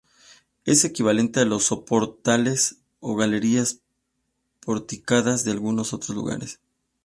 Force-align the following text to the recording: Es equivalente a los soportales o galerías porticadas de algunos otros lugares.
Es 0.65 0.83
equivalente 0.83 1.41
a 1.41 1.45
los 1.45 1.65
soportales 1.65 2.77
o 3.01 3.15
galerías 3.15 3.81
porticadas 4.59 5.43
de 5.45 5.51
algunos 5.51 5.93
otros 5.93 6.15
lugares. 6.15 6.59